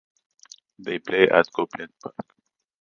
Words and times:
They 0.79 0.97
play 0.97 1.29
at 1.29 1.53
Copeland 1.53 1.93
Park. 2.01 2.35